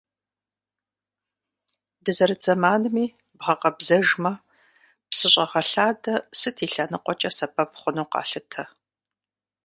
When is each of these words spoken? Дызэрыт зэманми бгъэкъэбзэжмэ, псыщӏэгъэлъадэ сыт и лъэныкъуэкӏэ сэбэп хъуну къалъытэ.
Дызэрыт 2.03 2.41
зэманми 2.45 3.05
бгъэкъэбзэжмэ, 3.37 4.31
псыщӏэгъэлъадэ 5.09 6.15
сыт 6.39 6.57
и 6.65 6.67
лъэныкъуэкӏэ 6.71 7.29
сэбэп 7.37 7.71
хъуну 7.79 8.07
къалъытэ. 8.11 8.63